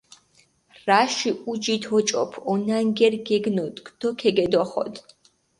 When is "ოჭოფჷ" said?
1.97-2.37